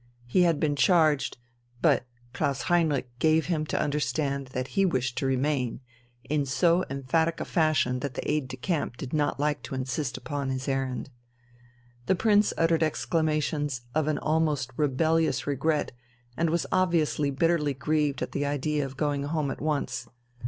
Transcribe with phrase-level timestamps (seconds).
[0.25, 1.37] He had been charged...
[1.79, 5.79] But Klaus Heinrich gave him to understand that he wished to remain,
[6.23, 10.17] in so emphatic a fashion that the aide de camp did not like to insist
[10.17, 11.11] upon his errand.
[12.07, 15.91] The Prince uttered exclamations of an almost rebellious regret
[16.35, 20.09] and was obviously bitterly grieved at the idea of going home at once.